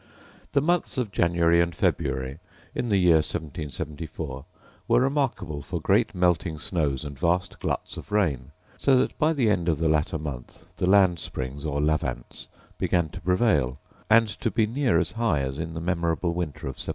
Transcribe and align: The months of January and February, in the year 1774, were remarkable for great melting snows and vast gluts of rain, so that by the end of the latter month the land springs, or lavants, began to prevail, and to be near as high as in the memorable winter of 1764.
The 0.53 0.61
months 0.63 0.97
of 0.97 1.11
January 1.11 1.61
and 1.61 1.75
February, 1.75 2.39
in 2.73 2.89
the 2.89 2.97
year 2.97 3.17
1774, 3.17 4.45
were 4.87 4.99
remarkable 4.99 5.61
for 5.61 5.79
great 5.79 6.15
melting 6.15 6.57
snows 6.57 7.03
and 7.03 7.19
vast 7.19 7.59
gluts 7.59 7.97
of 7.97 8.11
rain, 8.11 8.51
so 8.79 8.97
that 8.97 9.15
by 9.19 9.31
the 9.33 9.47
end 9.51 9.69
of 9.69 9.77
the 9.77 9.87
latter 9.87 10.17
month 10.17 10.65
the 10.77 10.87
land 10.89 11.19
springs, 11.19 11.67
or 11.67 11.79
lavants, 11.79 12.47
began 12.79 13.09
to 13.09 13.21
prevail, 13.21 13.77
and 14.09 14.27
to 14.29 14.49
be 14.49 14.65
near 14.65 14.97
as 14.97 15.11
high 15.11 15.41
as 15.41 15.59
in 15.59 15.75
the 15.75 15.79
memorable 15.81 16.33
winter 16.33 16.65
of 16.65 16.73
1764. 16.81 16.89